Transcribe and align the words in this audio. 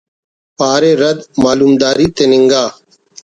پارے 0.57 0.91
رَد 1.01 1.19
معلومداری 1.43 2.07
تننگا 2.15 2.65